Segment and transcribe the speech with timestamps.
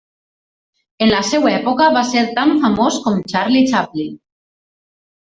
[1.07, 4.17] En la seva època va ser tan famós com Charlie Chaplin.